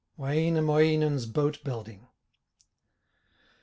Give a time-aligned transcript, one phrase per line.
[0.17, 2.07] WAINAMOINEN'S BOAT BUILDING.